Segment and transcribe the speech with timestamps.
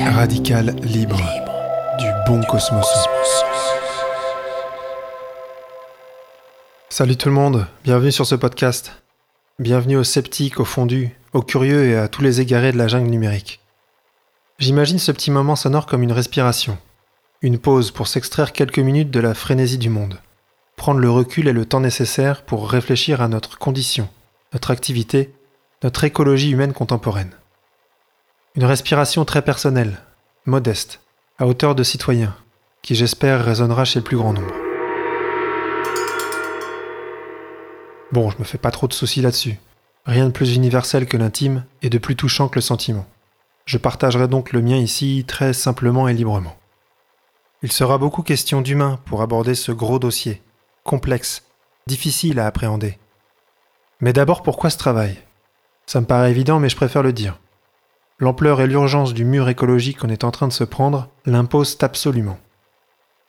[0.00, 1.20] Radical, libre,
[1.98, 2.86] du bon cosmos.
[6.88, 9.02] Salut tout le monde, bienvenue sur ce podcast.
[9.58, 13.10] Bienvenue aux sceptiques, aux fondus, aux curieux et à tous les égarés de la jungle
[13.10, 13.60] numérique.
[14.58, 16.78] J'imagine ce petit moment sonore comme une respiration,
[17.42, 20.18] une pause pour s'extraire quelques minutes de la frénésie du monde,
[20.78, 24.08] prendre le recul et le temps nécessaire pour réfléchir à notre condition,
[24.54, 25.34] notre activité,
[25.82, 27.32] notre écologie humaine contemporaine.
[28.54, 29.98] Une respiration très personnelle,
[30.46, 31.00] modeste,
[31.38, 32.34] à hauteur de citoyen,
[32.80, 34.54] qui j'espère résonnera chez le plus grand nombre.
[38.10, 39.58] Bon, je me fais pas trop de soucis là-dessus.
[40.06, 43.06] Rien de plus universel que l'intime et de plus touchant que le sentiment.
[43.66, 46.56] Je partagerai donc le mien ici très simplement et librement.
[47.62, 50.40] Il sera beaucoup question d'humain pour aborder ce gros dossier,
[50.88, 51.42] complexe,
[51.86, 52.98] difficile à appréhender.
[54.00, 55.18] Mais d'abord pourquoi ce travail?
[55.84, 57.38] Ça me paraît évident mais je préfère le dire.
[58.18, 62.38] L'ampleur et l'urgence du mur écologique qu'on est en train de se prendre l'imposent absolument.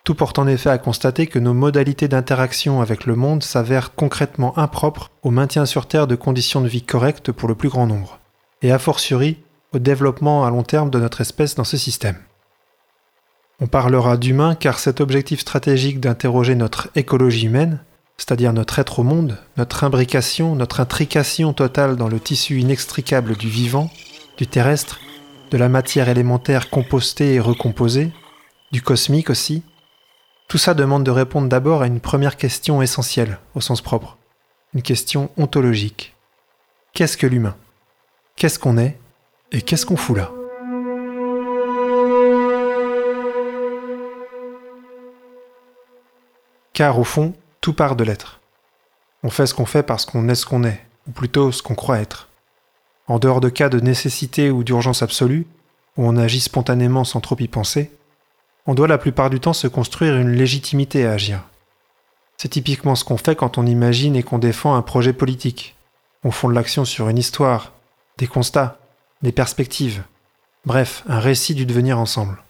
[0.06, 4.58] Tout porte en effet à constater que nos modalités d'interaction avec le monde s'avèrent concrètement
[4.58, 8.20] impropres au maintien sur Terre de conditions de vie correctes pour le plus grand nombre,
[8.62, 9.38] et a fortiori
[9.74, 12.18] au développement à long terme de notre espèce dans ce système.
[13.62, 17.80] On parlera d'humain car cet objectif stratégique d'interroger notre écologie humaine,
[18.18, 23.50] c'est-à-dire notre être au monde, notre imbrication, notre intrication totale dans le tissu inextricable du
[23.50, 23.90] vivant,
[24.38, 25.00] du terrestre,
[25.52, 28.12] de la matière élémentaire compostée et recomposée,
[28.72, 29.64] du cosmique aussi,
[30.48, 34.18] tout ça demande de répondre d'abord à une première question essentielle, au sens propre,
[34.74, 36.16] une question ontologique.
[36.94, 37.56] Qu'est-ce que l'humain?
[38.36, 38.98] Qu'est-ce qu'on est?
[39.52, 40.32] Et qu'est-ce qu'on fout là?
[46.80, 48.40] Car au fond, tout part de l'être.
[49.22, 51.76] On fait ce qu'on fait parce qu'on est ce qu'on est, ou plutôt ce qu'on
[51.76, 52.30] croit être.
[53.06, 55.46] En dehors de cas de nécessité ou d'urgence absolue,
[55.98, 57.92] où on agit spontanément sans trop y penser,
[58.66, 61.42] on doit la plupart du temps se construire une légitimité à agir.
[62.38, 65.76] C'est typiquement ce qu'on fait quand on imagine et qu'on défend un projet politique.
[66.24, 67.74] On fonde l'action sur une histoire,
[68.18, 68.80] des constats,
[69.22, 70.04] des perspectives,
[70.66, 72.42] bref, un récit du devenir ensemble.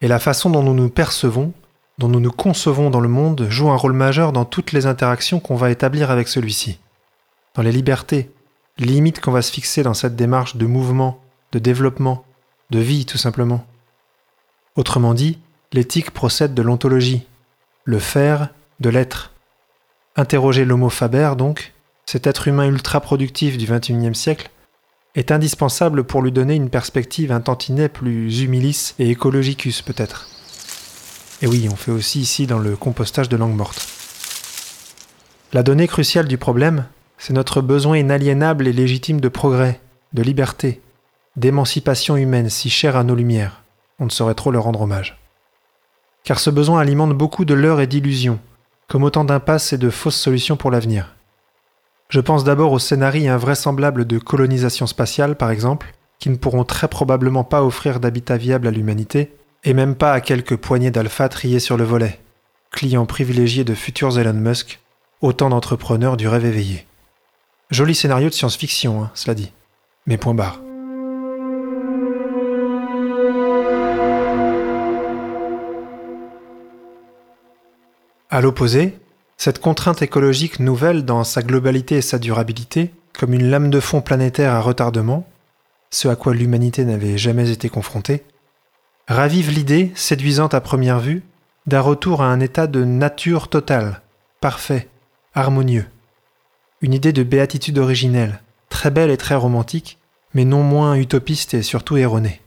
[0.00, 1.52] Et la façon dont nous nous percevons
[1.98, 5.40] dont nous nous concevons dans le monde joue un rôle majeur dans toutes les interactions
[5.40, 6.78] qu'on va établir avec celui-ci.
[7.54, 8.30] Dans les libertés,
[8.78, 11.20] les limites qu'on va se fixer dans cette démarche de mouvement,
[11.52, 12.24] de développement,
[12.70, 13.64] de vie tout simplement.
[14.76, 15.38] Autrement dit,
[15.72, 17.26] l'éthique procède de l'ontologie,
[17.84, 19.32] le faire de l'être.
[20.16, 21.72] Interroger l'homo faber, donc,
[22.04, 24.50] cet être humain ultra productif du XXIe siècle,
[25.14, 30.28] est indispensable pour lui donner une perspective un tantinet plus humilis et écologicus peut-être.
[31.42, 33.86] Et oui, on fait aussi ici dans le compostage de langue morte.
[35.52, 36.86] La donnée cruciale du problème,
[37.18, 39.80] c'est notre besoin inaliénable et légitime de progrès,
[40.12, 40.80] de liberté,
[41.36, 43.62] d'émancipation humaine si chère à nos lumières.
[43.98, 45.18] On ne saurait trop leur rendre hommage.
[46.24, 48.40] Car ce besoin alimente beaucoup de leurres et d'illusions,
[48.88, 51.14] comme autant d'impasses et de fausses solutions pour l'avenir.
[52.08, 56.88] Je pense d'abord aux scénarios invraisemblables de colonisation spatiale, par exemple, qui ne pourront très
[56.88, 61.60] probablement pas offrir d'habitat viable à l'humanité, et même pas à quelques poignées d'alpha triés
[61.60, 62.20] sur le volet,
[62.70, 64.80] clients privilégiés de futurs Elon Musk,
[65.20, 66.86] autant d'entrepreneurs du rêve éveillé.
[67.70, 69.52] Joli scénario de science-fiction, hein, cela dit.
[70.06, 70.60] Mais point barre.
[78.30, 78.98] À l'opposé,
[79.36, 84.00] cette contrainte écologique nouvelle dans sa globalité et sa durabilité, comme une lame de fond
[84.00, 85.26] planétaire à retardement,
[85.90, 88.24] ce à quoi l'humanité n'avait jamais été confrontée,
[89.08, 91.22] ravive l'idée, séduisante à première vue,
[91.66, 94.02] d'un retour à un état de nature totale,
[94.40, 94.88] parfait,
[95.34, 95.86] harmonieux.
[96.80, 99.98] Une idée de béatitude originelle, très belle et très romantique,
[100.34, 102.40] mais non moins utopiste et surtout erronée.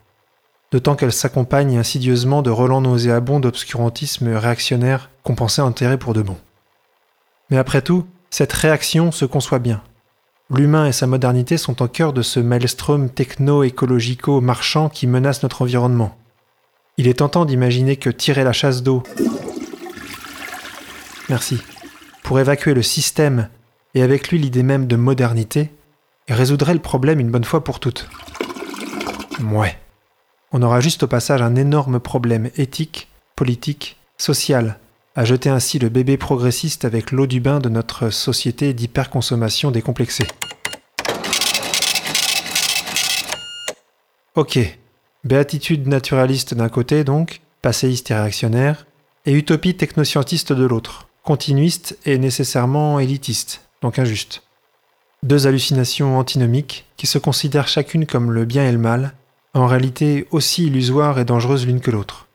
[0.72, 6.38] D'autant qu'elle s'accompagne insidieusement de relents nauséabonds d'obscurantisme réactionnaire qu'on pensait enterrer pour de bon.
[7.50, 9.81] Mais après tout, cette réaction se conçoit bien.
[10.51, 16.16] L'humain et sa modernité sont au cœur de ce maelstrom techno-écologico-marchand qui menace notre environnement,
[17.00, 19.04] il est tentant d'imaginer que tirer la chasse d'eau,
[21.30, 21.62] merci,
[22.24, 23.48] pour évacuer le système
[23.96, 25.72] et avec lui l'idée même de modernité,
[26.28, 28.10] résoudrait le problème une bonne fois pour toutes.
[29.42, 29.78] Ouais.
[30.51, 33.07] On aura juste au passage un énorme problème éthique,
[33.38, 34.78] politique, social,
[35.16, 40.28] à jeter ainsi le bébé progressiste avec l'eau du bain de notre société d'hyperconsommation décomplexée.
[44.36, 44.60] Ok,
[45.25, 48.88] Béatitude naturaliste d'un côté donc, passéiste et réactionnaire,
[49.25, 54.44] et utopie technoscientiste de l'autre, continuiste et nécessairement élitiste, donc injuste.
[55.21, 59.13] Deux hallucinations antinomiques qui se considèrent chacune comme le bien et le mal,
[59.54, 62.27] en réalité aussi illusoires et dangereuses l'une que l'autre.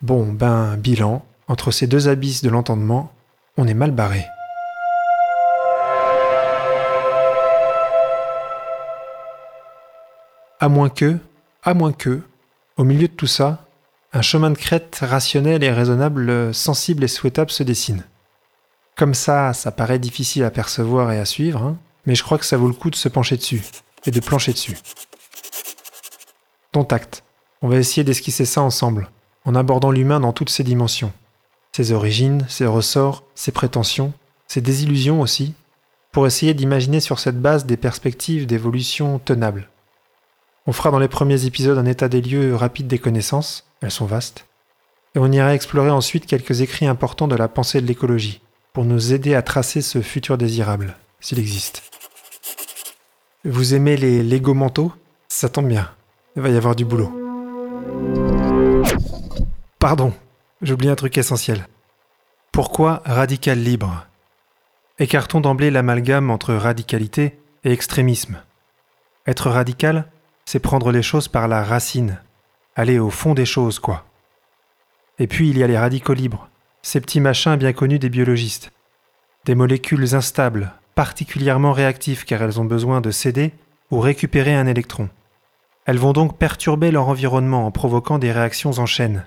[0.00, 3.12] Bon, ben, bilan, entre ces deux abysses de l'entendement,
[3.56, 4.24] on est mal barré.
[10.60, 11.18] À moins que,
[11.66, 12.22] à moins que,
[12.76, 13.66] au milieu de tout ça,
[14.12, 18.04] un chemin de crête rationnel et raisonnable, sensible et souhaitable se dessine.
[18.96, 21.76] Comme ça, ça paraît difficile à percevoir et à suivre, hein,
[22.06, 23.62] mais je crois que ça vaut le coup de se pencher dessus
[24.06, 24.78] et de plancher dessus.
[26.70, 26.86] Ton
[27.62, 29.10] On va essayer d'esquisser ça ensemble,
[29.44, 31.12] en abordant l'humain dans toutes ses dimensions.
[31.72, 34.12] Ses origines, ses ressorts, ses prétentions,
[34.46, 35.54] ses désillusions aussi,
[36.12, 39.68] pour essayer d'imaginer sur cette base des perspectives d'évolution tenables.
[40.68, 44.06] On fera dans les premiers épisodes un état des lieux rapide des connaissances, elles sont
[44.06, 44.46] vastes,
[45.14, 48.40] et on ira explorer ensuite quelques écrits importants de la pensée de l'écologie,
[48.72, 51.84] pour nous aider à tracer ce futur désirable, s'il existe.
[53.44, 54.92] Vous aimez les Lego mentaux
[55.28, 55.88] Ça tombe bien,
[56.34, 57.12] il va y avoir du boulot.
[59.78, 60.12] Pardon,
[60.62, 61.68] j'oublie un truc essentiel.
[62.50, 64.04] Pourquoi radical libre?
[64.98, 68.42] Écartons d'emblée l'amalgame entre radicalité et extrémisme.
[69.28, 70.10] Être radical,
[70.46, 72.20] c'est prendre les choses par la racine,
[72.76, 74.06] aller au fond des choses, quoi.
[75.18, 76.48] Et puis il y a les radicaux libres,
[76.82, 78.70] ces petits machins bien connus des biologistes.
[79.44, 83.52] Des molécules instables, particulièrement réactives car elles ont besoin de céder
[83.90, 85.08] ou récupérer un électron.
[85.84, 89.26] Elles vont donc perturber leur environnement en provoquant des réactions en chaîne.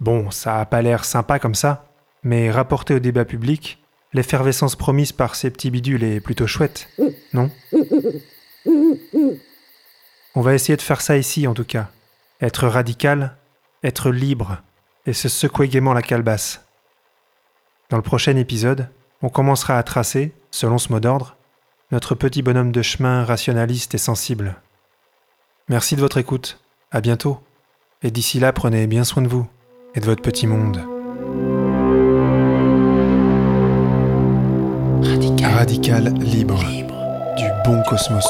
[0.00, 1.88] Bon, ça a pas l'air sympa comme ça,
[2.22, 3.82] mais rapporté au débat public,
[4.12, 6.88] l'effervescence promise par ces petits bidules est plutôt chouette,
[7.32, 7.50] non?
[10.34, 11.88] On va essayer de faire ça ici en tout cas.
[12.40, 13.36] Être radical,
[13.84, 14.58] être libre,
[15.06, 16.64] et se secouer gaiement la calebasse.
[17.90, 18.88] Dans le prochain épisode,
[19.20, 21.36] on commencera à tracer, selon ce mot d'ordre,
[21.90, 24.56] notre petit bonhomme de chemin rationaliste et sensible.
[25.68, 26.58] Merci de votre écoute,
[26.90, 27.40] à bientôt,
[28.02, 29.46] et d'ici là prenez bien soin de vous
[29.94, 30.82] et de votre petit monde.
[35.42, 36.64] Radical, libre,
[37.36, 38.24] du bon cosmos.